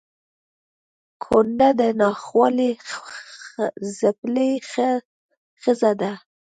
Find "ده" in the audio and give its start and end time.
6.01-6.11